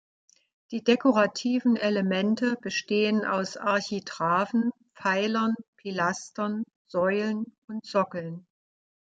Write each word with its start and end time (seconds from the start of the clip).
Die 0.71 0.83
dekorativen 0.83 1.75
Elemente 1.75 2.55
bestehen 2.59 3.23
aus 3.23 3.55
Architraven, 3.55 4.71
Pfeilern, 4.95 5.53
Pilastern, 5.77 6.63
Säulen 6.87 7.55
und 7.67 7.85
Sockeln. 7.85 8.47